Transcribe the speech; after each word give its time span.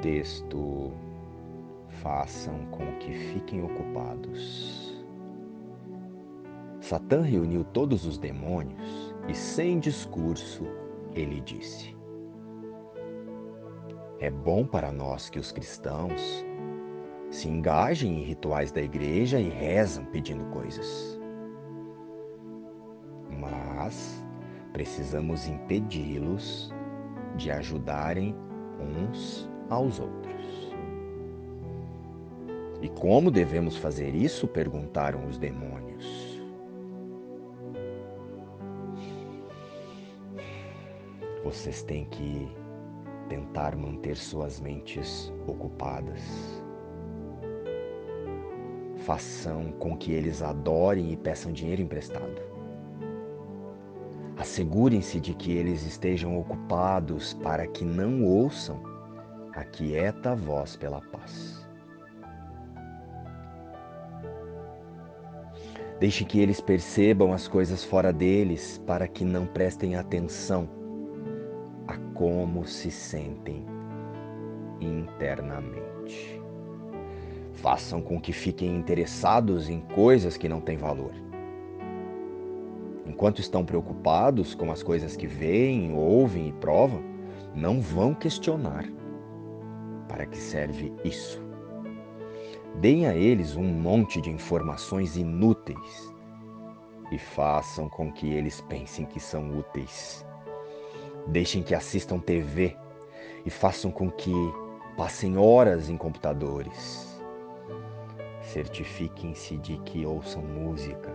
texto 0.00 0.92
façam 2.02 2.66
com 2.66 2.96
que 2.98 3.12
fiquem 3.12 3.62
ocupados. 3.62 5.04
Satã 6.80 7.22
reuniu 7.22 7.64
todos 7.64 8.06
os 8.06 8.18
demônios 8.18 9.14
e, 9.28 9.34
sem 9.34 9.78
discurso, 9.80 10.64
ele 11.14 11.40
disse: 11.40 11.96
É 14.20 14.30
bom 14.30 14.66
para 14.66 14.92
nós 14.92 15.28
que 15.28 15.38
os 15.38 15.50
cristãos 15.50 16.44
se 17.30 17.48
engajem 17.48 18.20
em 18.20 18.22
rituais 18.22 18.70
da 18.70 18.80
igreja 18.80 19.40
e 19.40 19.48
rezam 19.48 20.04
pedindo 20.04 20.44
coisas. 20.46 21.18
Mas 23.38 24.24
precisamos 24.72 25.48
impedi-los 25.48 26.72
de 27.36 27.50
ajudarem 27.50 28.34
uns 28.78 29.48
aos 29.68 29.98
outros. 30.00 30.36
E 32.82 32.88
como 32.88 33.30
devemos 33.30 33.76
fazer 33.76 34.14
isso? 34.14 34.46
perguntaram 34.46 35.26
os 35.26 35.38
demônios. 35.38 36.36
Vocês 41.42 41.82
têm 41.82 42.04
que 42.04 42.48
tentar 43.28 43.76
manter 43.76 44.16
suas 44.16 44.60
mentes 44.60 45.32
ocupadas. 45.46 46.20
Façam 48.98 49.72
com 49.72 49.96
que 49.96 50.12
eles 50.12 50.42
adorem 50.42 51.12
e 51.12 51.16
peçam 51.16 51.52
dinheiro 51.52 51.82
emprestado. 51.82 52.42
Assegurem-se 54.36 55.18
de 55.18 55.34
que 55.34 55.52
eles 55.52 55.86
estejam 55.86 56.38
ocupados 56.38 57.32
para 57.34 57.66
que 57.66 57.84
não 57.84 58.24
ouçam 58.24 58.95
a 59.56 59.64
quieta 59.64 60.36
voz 60.36 60.76
pela 60.76 61.00
paz. 61.00 61.66
Deixe 65.98 66.26
que 66.26 66.38
eles 66.38 66.60
percebam 66.60 67.32
as 67.32 67.48
coisas 67.48 67.82
fora 67.82 68.12
deles 68.12 68.78
para 68.86 69.08
que 69.08 69.24
não 69.24 69.46
prestem 69.46 69.96
atenção 69.96 70.68
a 71.88 71.96
como 72.12 72.66
se 72.66 72.90
sentem 72.90 73.64
internamente. 74.78 76.38
Façam 77.54 78.02
com 78.02 78.20
que 78.20 78.34
fiquem 78.34 78.76
interessados 78.76 79.70
em 79.70 79.80
coisas 79.80 80.36
que 80.36 80.50
não 80.50 80.60
têm 80.60 80.76
valor. 80.76 81.14
Enquanto 83.06 83.40
estão 83.40 83.64
preocupados 83.64 84.54
com 84.54 84.70
as 84.70 84.82
coisas 84.82 85.16
que 85.16 85.26
veem, 85.26 85.94
ouvem 85.94 86.48
e 86.48 86.52
provam, 86.52 87.02
não 87.54 87.80
vão 87.80 88.12
questionar 88.12 88.84
para 90.08 90.26
que 90.26 90.36
serve 90.36 90.92
isso. 91.04 91.42
Deem 92.76 93.06
a 93.06 93.14
eles 93.14 93.56
um 93.56 93.64
monte 93.64 94.20
de 94.20 94.30
informações 94.30 95.16
inúteis 95.16 96.14
e 97.10 97.18
façam 97.18 97.88
com 97.88 98.12
que 98.12 98.28
eles 98.32 98.60
pensem 98.62 99.06
que 99.06 99.18
são 99.18 99.58
úteis. 99.58 100.26
Deixem 101.26 101.62
que 101.62 101.74
assistam 101.74 102.18
TV 102.18 102.76
e 103.44 103.50
façam 103.50 103.90
com 103.90 104.10
que 104.10 104.32
passem 104.96 105.38
horas 105.38 105.88
em 105.88 105.96
computadores. 105.96 107.20
Certifiquem-se 108.42 109.56
de 109.58 109.78
que 109.78 110.04
ouçam 110.04 110.42
música 110.42 111.10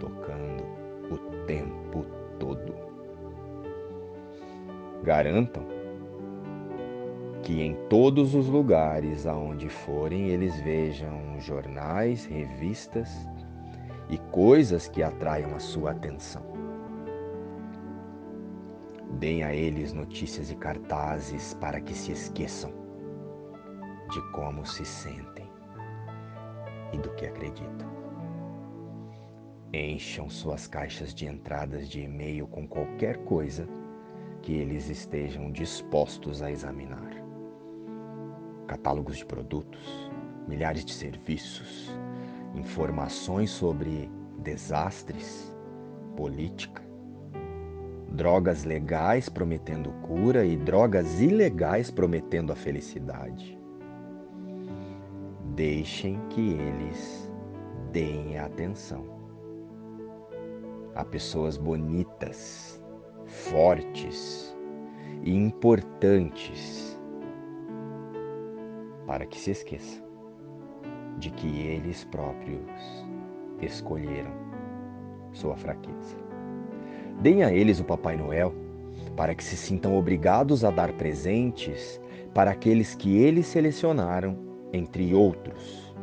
tocando 0.00 0.64
o 1.10 1.18
tempo 1.46 2.04
todo. 2.38 2.74
Garantam 5.02 5.81
que 7.42 7.60
em 7.60 7.74
todos 7.88 8.34
os 8.34 8.46
lugares 8.46 9.26
aonde 9.26 9.68
forem 9.68 10.28
eles 10.28 10.60
vejam 10.60 11.40
jornais, 11.40 12.24
revistas 12.24 13.10
e 14.08 14.16
coisas 14.30 14.88
que 14.88 15.02
atraiam 15.02 15.54
a 15.54 15.58
sua 15.58 15.90
atenção. 15.90 16.42
Deem 19.18 19.42
a 19.42 19.54
eles 19.54 19.92
notícias 19.92 20.50
e 20.50 20.54
cartazes 20.54 21.54
para 21.54 21.80
que 21.80 21.94
se 21.94 22.12
esqueçam 22.12 22.72
de 24.10 24.22
como 24.30 24.64
se 24.64 24.84
sentem 24.84 25.50
e 26.92 26.98
do 26.98 27.10
que 27.14 27.26
acreditam. 27.26 27.90
Encham 29.72 30.28
suas 30.28 30.66
caixas 30.66 31.14
de 31.14 31.26
entradas 31.26 31.88
de 31.88 32.02
e-mail 32.02 32.46
com 32.46 32.68
qualquer 32.68 33.16
coisa 33.24 33.66
que 34.42 34.52
eles 34.52 34.88
estejam 34.88 35.50
dispostos 35.50 36.42
a 36.42 36.50
examinar 36.50 37.11
catálogos 38.72 39.18
de 39.18 39.26
produtos, 39.26 40.10
milhares 40.48 40.82
de 40.82 40.94
serviços, 40.94 41.94
informações 42.54 43.50
sobre 43.50 44.10
desastres, 44.38 45.54
política, 46.16 46.82
drogas 48.08 48.64
legais 48.64 49.28
prometendo 49.28 49.92
cura 50.06 50.46
e 50.46 50.56
drogas 50.56 51.20
ilegais 51.20 51.90
prometendo 51.90 52.50
a 52.50 52.56
felicidade. 52.56 53.58
Deixem 55.54 56.18
que 56.30 56.52
eles 56.54 57.30
deem 57.92 58.38
atenção 58.38 59.04
a 60.94 61.04
pessoas 61.04 61.58
bonitas, 61.58 62.82
fortes 63.26 64.56
e 65.22 65.34
importantes 65.34 66.91
para 69.12 69.26
que 69.26 69.38
se 69.38 69.50
esqueça 69.50 70.02
de 71.18 71.28
que 71.32 71.66
eles 71.66 72.02
próprios 72.02 73.04
escolheram 73.60 74.32
sua 75.34 75.54
fraqueza. 75.54 76.16
Deem 77.20 77.44
a 77.44 77.52
eles 77.52 77.78
o 77.78 77.84
Papai 77.84 78.16
Noel 78.16 78.54
para 79.14 79.34
que 79.34 79.44
se 79.44 79.54
sintam 79.54 79.98
obrigados 79.98 80.64
a 80.64 80.70
dar 80.70 80.94
presentes 80.94 82.00
para 82.32 82.52
aqueles 82.52 82.94
que 82.94 83.18
eles 83.18 83.44
selecionaram, 83.44 84.34
entre 84.72 85.14
outros. 85.14 85.94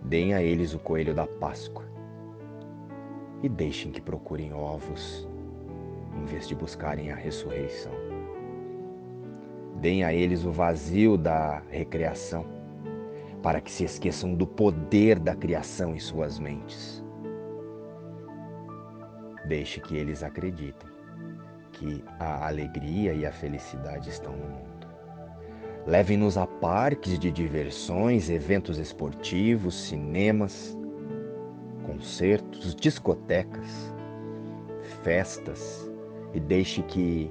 Deem 0.00 0.32
a 0.32 0.42
eles 0.42 0.72
o 0.72 0.78
coelho 0.78 1.12
da 1.12 1.26
Páscoa 1.26 1.84
e 3.42 3.50
deixem 3.50 3.92
que 3.92 4.00
procurem 4.00 4.54
ovos 4.54 5.28
em 6.16 6.24
vez 6.24 6.48
de 6.48 6.54
buscarem 6.54 7.12
a 7.12 7.14
ressurreição. 7.14 7.92
Deem 9.80 10.04
a 10.04 10.12
eles 10.12 10.44
o 10.44 10.52
vazio 10.52 11.16
da 11.16 11.62
recreação, 11.70 12.44
para 13.42 13.62
que 13.62 13.70
se 13.70 13.84
esqueçam 13.84 14.34
do 14.34 14.46
poder 14.46 15.18
da 15.18 15.34
criação 15.34 15.94
em 15.94 15.98
suas 15.98 16.38
mentes. 16.38 17.02
Deixe 19.46 19.80
que 19.80 19.96
eles 19.96 20.22
acreditem 20.22 20.90
que 21.72 22.04
a 22.18 22.46
alegria 22.46 23.14
e 23.14 23.24
a 23.24 23.32
felicidade 23.32 24.10
estão 24.10 24.32
no 24.32 24.44
mundo. 24.44 24.86
Levem-nos 25.86 26.36
a 26.36 26.46
parques 26.46 27.18
de 27.18 27.30
diversões, 27.30 28.28
eventos 28.28 28.76
esportivos, 28.76 29.74
cinemas, 29.74 30.76
concertos, 31.86 32.74
discotecas, 32.74 33.94
festas 35.02 35.90
e 36.34 36.38
deixe 36.38 36.82
que 36.82 37.30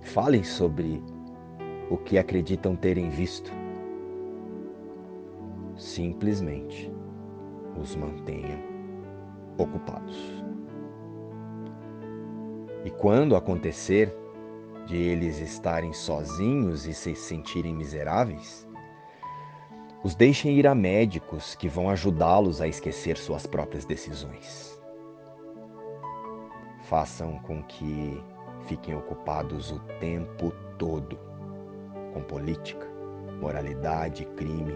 falem 0.00 0.44
sobre 0.44 1.02
o 1.90 1.96
que 1.96 2.18
acreditam 2.18 2.74
terem 2.74 3.08
visto. 3.10 3.50
Simplesmente 5.76 6.90
os 7.80 7.94
mantenham 7.94 8.58
ocupados. 9.58 10.44
E 12.84 12.90
quando 12.90 13.36
acontecer 13.36 14.14
de 14.86 14.96
eles 14.96 15.38
estarem 15.40 15.92
sozinhos 15.92 16.86
e 16.86 16.94
se 16.94 17.14
sentirem 17.14 17.74
miseráveis, 17.74 18.66
os 20.02 20.14
deixem 20.14 20.56
ir 20.56 20.66
a 20.66 20.74
médicos 20.74 21.56
que 21.56 21.68
vão 21.68 21.90
ajudá-los 21.90 22.60
a 22.60 22.68
esquecer 22.68 23.16
suas 23.16 23.46
próprias 23.46 23.84
decisões. 23.84 24.80
Façam 26.84 27.40
com 27.40 27.62
que 27.64 28.22
fiquem 28.66 28.94
ocupados 28.94 29.72
o 29.72 29.80
tempo 29.98 30.52
todo 30.78 31.18
com 32.16 32.22
política, 32.22 32.86
moralidade, 33.42 34.24
crime, 34.36 34.74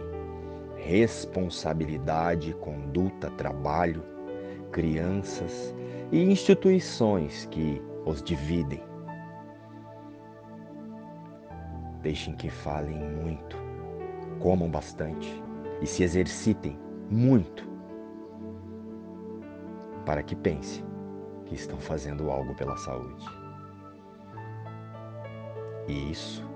responsabilidade, 0.76 2.52
conduta, 2.60 3.30
trabalho, 3.30 4.02
crianças 4.70 5.74
e 6.12 6.22
instituições 6.22 7.46
que 7.46 7.80
os 8.04 8.22
dividem. 8.22 8.82
Deixem 12.02 12.34
que 12.34 12.50
falem 12.50 12.98
muito, 12.98 13.56
comam 14.38 14.70
bastante 14.70 15.42
e 15.80 15.86
se 15.86 16.02
exercitem 16.02 16.78
muito 17.08 17.66
para 20.04 20.22
que 20.22 20.36
pensem 20.36 20.84
que 21.46 21.54
estão 21.54 21.78
fazendo 21.78 22.30
algo 22.30 22.54
pela 22.54 22.76
saúde. 22.76 23.24
E 25.88 26.12
isso 26.12 26.49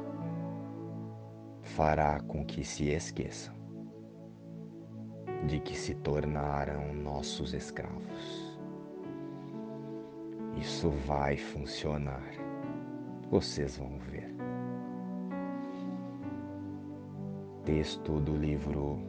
fará 1.75 2.21
com 2.21 2.45
que 2.45 2.65
se 2.65 2.89
esqueçam 2.91 3.53
de 5.49 5.59
que 5.59 5.77
se 5.77 5.93
tornaram 5.97 6.95
nossos 6.95 7.53
escravos. 7.53 8.57
Isso 10.57 10.89
vai 11.05 11.37
funcionar. 11.37 12.31
Vocês 13.29 13.77
vão 13.77 13.99
ver. 13.99 14.33
Texto 17.65 18.21
do 18.21 18.37
livro 18.37 19.01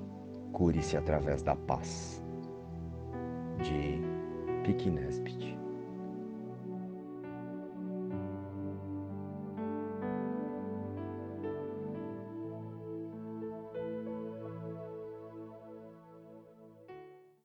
Cure-se 0.51 0.97
através 0.97 1.44
da 1.44 1.56
paz, 1.56 2.23
de 3.61 4.01
Pique 4.63 4.89
Nesbitt. 4.89 5.55